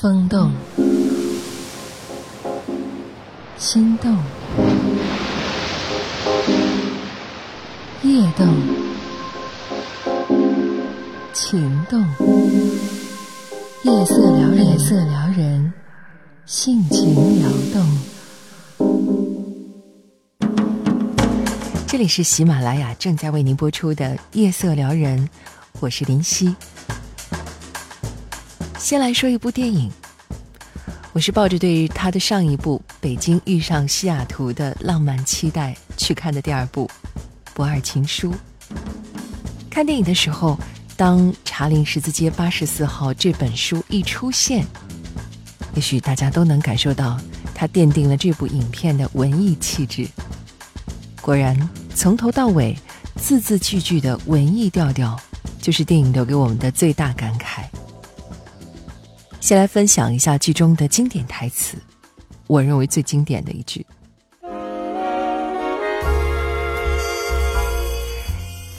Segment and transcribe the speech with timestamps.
[0.00, 0.52] 风动，
[3.56, 4.16] 心动，
[8.04, 8.46] 夜动，
[11.32, 12.00] 情动，
[13.82, 15.72] 夜色撩人，夜色撩人，
[16.46, 17.98] 性情撩动。
[21.88, 25.18] 这里是喜马拉雅正在为您播出的《夜色撩人》，
[25.80, 26.54] 我是林夕。
[28.88, 29.92] 先来说一部电影，
[31.12, 36.86] 我是抱着对他的上一部《北京遇上西雅图》的浪漫期待去看的第二部
[37.52, 38.32] 《不二情书》。
[39.68, 40.58] 看电影的时候，
[40.96, 44.64] 当查令十字街八十四号这本书一出现，
[45.74, 47.20] 也许大家都能感受到
[47.54, 50.08] 它奠定了这部影片的文艺气质。
[51.20, 52.74] 果然，从头到尾，
[53.16, 55.14] 字字句句的文艺调调，
[55.60, 57.64] 就是电影留给我们的最大感慨。
[59.40, 61.78] 先来分享一下剧中的经典台词，
[62.46, 63.86] 我认为最经典的一句：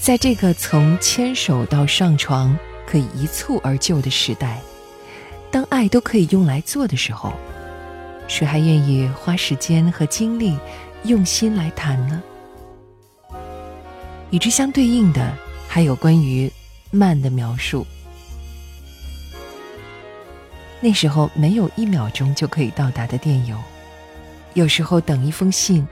[0.02, 4.60] 在这个从牵手到上床可以一蹴而就的时代，
[5.50, 7.34] 当爱都可以用来做的时候，
[8.28, 10.58] 谁还愿意花时间和精力
[11.04, 12.22] 用心来谈呢？
[14.30, 15.36] 与之相对应的，
[15.68, 16.52] 还有关于
[16.92, 17.88] 慢的描述。
[20.82, 23.58] 那时候没有一秒钟就可以到达的电邮，
[24.54, 25.86] 有时候等一封信，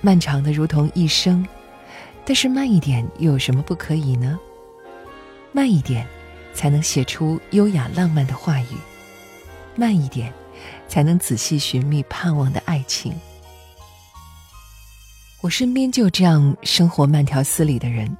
[0.00, 1.46] 漫长的如同一生。
[2.24, 4.38] 但是慢一点又有什么不可以呢？
[5.52, 6.04] 慢一点，
[6.54, 8.76] 才能写出优雅浪漫的话语；
[9.76, 10.32] 慢一点，
[10.88, 13.12] 才能仔细寻觅盼望的爱情。
[15.40, 18.16] 我身边就这样生活慢条斯理的人，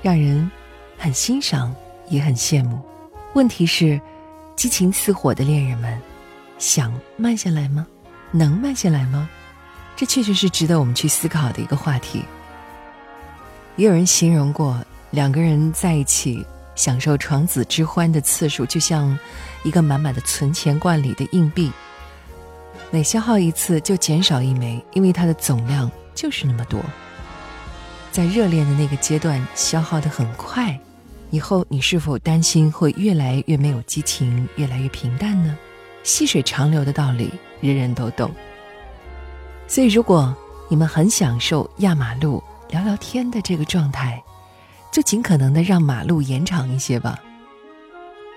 [0.00, 0.50] 让人
[0.96, 1.74] 很欣赏，
[2.08, 2.80] 也很羡慕。
[3.34, 4.00] 问题是。
[4.56, 6.00] 激情似火的恋人们，
[6.58, 7.86] 想慢下来吗？
[8.30, 9.28] 能慢下来吗？
[9.96, 12.24] 这确实是值得我们去思考的一个话题。
[13.76, 19.18] 也有人形容过，两个人在一起享受床子之欢的次数，就像
[19.62, 21.72] 一个满满的存钱罐里的硬币，
[22.90, 26.80] 每消耗一次就减少一枚，因为它的总量就是那么多。
[28.12, 30.78] 在热恋的那个阶段，消耗的很快。
[31.30, 35.56] 以后你是否担心会越来越没有激情，越来越平淡呢？
[36.02, 37.30] 细水长流的道理
[37.60, 38.30] 人人都懂。
[39.68, 40.34] 所以，如果
[40.68, 44.20] 你们很享受压马路聊聊天的这个状态，
[44.90, 47.22] 就尽可能的让马路延长一些吧。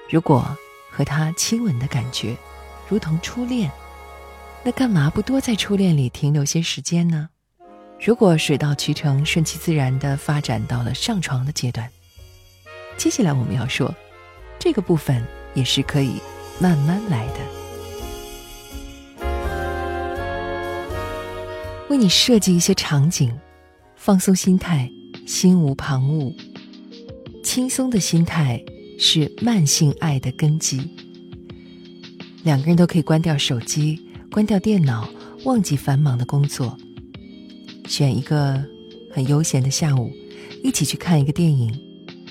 [0.10, 0.46] 如果
[0.92, 2.38] 和他亲吻的感觉
[2.88, 3.72] 如同初恋，
[4.62, 7.30] 那干嘛不多在初恋里停留些时间呢？
[8.00, 11.90] 如果水到渠成、顺其自然的发展到了上床的阶段。
[13.04, 13.94] 接下来我们要说，
[14.58, 15.22] 这个部分
[15.54, 16.22] 也是可以
[16.58, 17.34] 慢慢来的。
[21.90, 23.38] 为你设计一些场景，
[23.98, 24.90] 放松心态，
[25.28, 26.34] 心无旁骛。
[27.44, 28.64] 轻松的心态
[28.98, 30.90] 是慢性爱的根基。
[32.44, 35.10] 两个人都可以关掉手机，关掉电脑，
[35.44, 36.78] 忘记繁忙的工作，
[37.86, 38.64] 选一个
[39.12, 40.10] 很悠闲的下午，
[40.64, 41.83] 一起去看一个电影。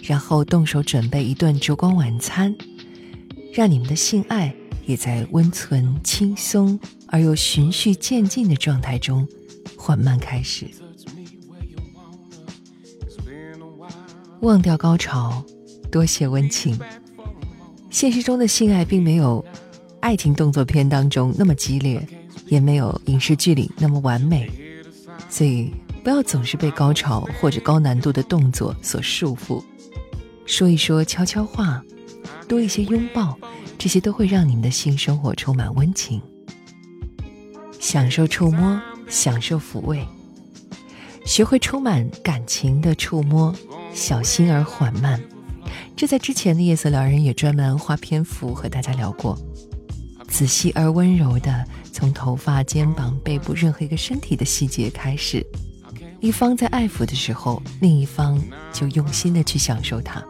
[0.02, 2.54] 然后动手准备一顿烛光晚餐，
[3.54, 4.52] 让你们的性爱
[4.84, 9.26] 也在温存、轻松而又循序渐进的状态中
[9.76, 10.66] 缓慢开始。
[14.40, 15.44] 忘掉高潮，
[15.90, 16.76] 多些温情。
[17.90, 19.44] 现实中的性爱并没有
[20.00, 22.04] 爱情动作片当中那么激烈，
[22.48, 24.50] 也没有影视剧里那么完美，
[25.28, 29.62] 所以不要总是被高潮或者高难度的动作所束缚。
[30.44, 31.82] 说一说悄悄话，
[32.48, 33.38] 多一些拥抱，
[33.78, 36.20] 这些都会让你们的性生活充满温情。
[37.80, 40.06] 享受触摸，享受抚慰，
[41.24, 43.54] 学会充满感情的触摸，
[43.94, 45.20] 小心而缓慢。
[45.96, 49.38] 这在之前的夜色撩人也专门花篇幅和大家聊过。
[50.28, 55.44] 仔细而温柔的，从头发、肩膀、背部任何一个身体的细节开始。
[56.22, 58.40] 一方在爱抚的时候，另一方
[58.72, 60.22] 就用心的去享受它，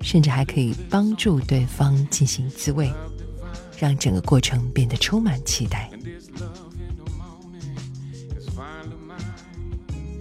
[0.00, 2.90] 甚至还可以帮助对方进行自慰，
[3.78, 5.90] 让整个过程变得充满期待。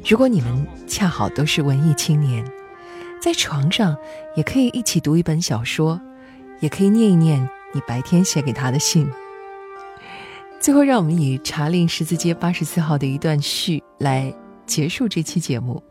[0.05, 2.45] 如果你们恰好都是文艺青年，
[3.21, 3.95] 在床上
[4.35, 5.97] 也可以一起读一本小说，
[6.59, 9.09] 也可以念一念你白天写给他的信。
[10.59, 14.35] 最后，让我们以查令十字街八十四号的一段序来。
[14.65, 15.81] 结束这期节目。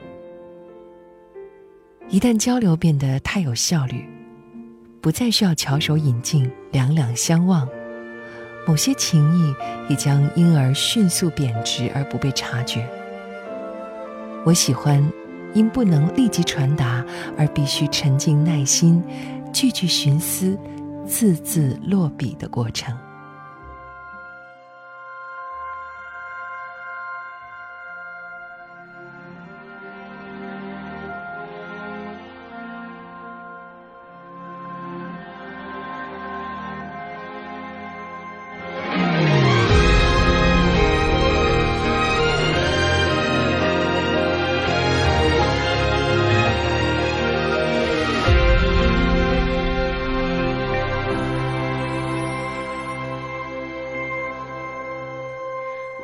[2.08, 4.04] 一旦交流变得太有效率，
[5.00, 7.68] 不再需要翘首引进、两两相望，
[8.66, 9.54] 某些情谊
[9.88, 12.86] 也将因而迅速贬值而不被察觉。
[14.44, 15.02] 我喜欢
[15.54, 17.04] 因不能立即传达
[17.38, 19.02] 而必须沉静耐心、
[19.52, 20.58] 句句寻思、
[21.06, 22.94] 字字落笔的过程。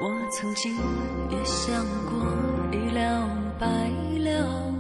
[0.01, 0.73] 我曾经
[1.29, 2.25] 也想过
[2.71, 3.29] 一了
[3.59, 3.67] 百
[4.21, 4.73] 了，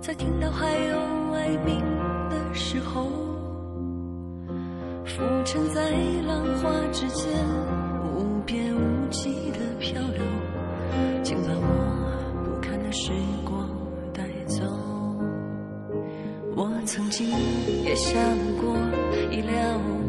[0.00, 0.96] 在听到还有
[1.34, 1.78] 哀鸣
[2.30, 3.10] 的时候，
[5.04, 5.90] 浮沉在
[6.26, 7.30] 浪花之间，
[8.16, 10.22] 无边无际的漂流，
[11.22, 13.12] 请把我不堪的时
[13.44, 13.68] 光
[14.14, 14.64] 带走。
[16.56, 17.28] 我曾经
[17.84, 18.18] 也想
[18.62, 18.74] 过
[19.30, 20.07] 一了百了。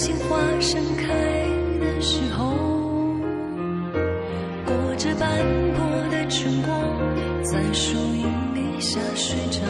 [0.00, 1.08] 鲜花盛开
[1.78, 2.54] 的时候，
[4.64, 5.28] 裹着斑
[5.76, 6.72] 驳的春光，
[7.42, 8.24] 在树荫
[8.54, 9.60] 底下睡着，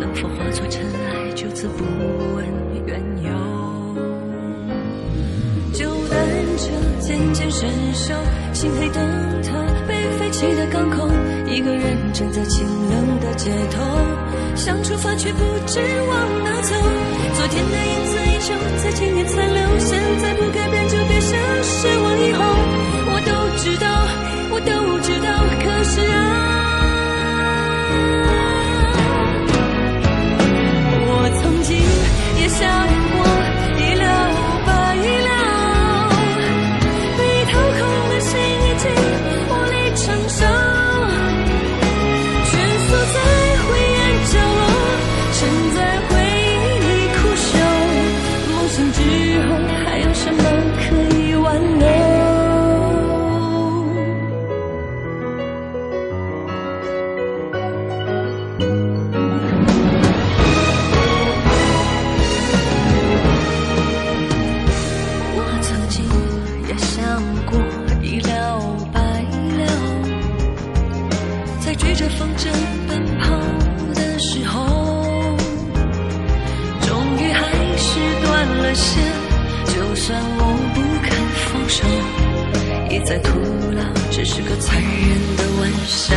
[0.00, 1.84] 能否化作尘埃，就此不
[2.34, 2.44] 问
[2.88, 3.30] 缘由？
[5.74, 6.18] 就等
[6.56, 6.66] 着
[6.98, 8.12] 渐渐生锈，
[8.52, 9.00] 漆黑灯
[9.44, 9.52] 塔
[9.86, 11.08] 被废弃的港口，
[11.46, 13.80] 一个人站在清冷的街头，
[14.56, 15.38] 想出发却不
[15.68, 15.78] 知
[16.08, 16.74] 往哪走，
[17.34, 18.19] 昨天的影子。
[18.82, 22.18] 在千年残留，现在不改变就别想失望。
[22.18, 22.42] 以后
[23.12, 23.86] 我都知道，
[24.50, 25.28] 我都知道，
[25.62, 26.16] 可是啊。
[31.06, 31.10] 我
[31.42, 31.68] 曾经
[32.40, 32.66] 也笑
[33.12, 33.20] 过
[78.74, 79.02] 线，
[79.66, 80.44] 就算我
[80.74, 81.10] 不肯
[81.50, 81.84] 放手，
[82.90, 83.38] 一再徒
[83.72, 86.14] 劳，只是个残忍的玩笑。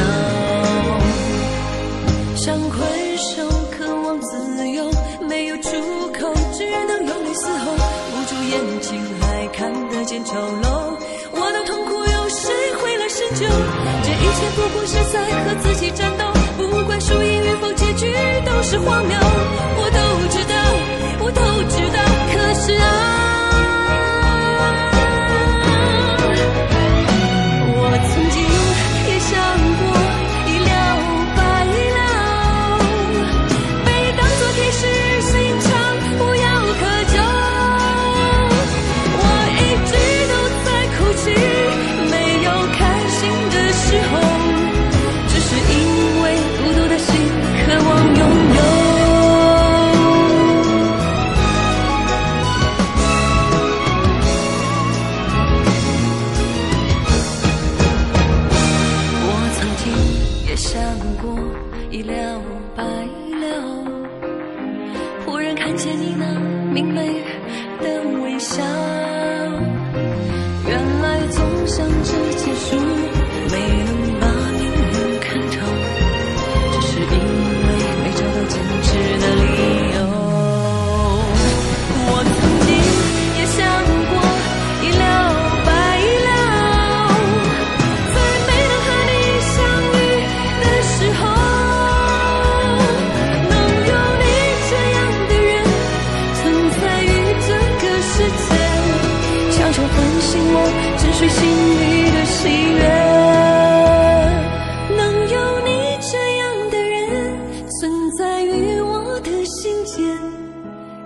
[2.36, 2.78] 想挥
[3.18, 3.48] 手，
[3.78, 4.92] 渴望自由，
[5.28, 5.70] 没有出
[6.12, 7.72] 口，只能用力嘶吼。
[7.74, 10.98] 捂住眼睛，还看得见丑陋。
[11.32, 12.52] 我的痛苦，有谁
[12.82, 13.48] 会来深究？
[14.04, 16.43] 这一切不过是在和自己战斗。
[16.68, 18.14] 不管输赢与否，结局
[18.46, 19.18] 都是荒谬。
[19.76, 19.98] 我都
[20.30, 20.56] 知道，
[21.20, 22.00] 我都知道，
[22.32, 22.84] 可是啊。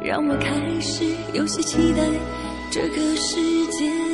[0.07, 2.01] 让我开始有些期待
[2.71, 3.35] 这个世
[3.67, 4.06] 界。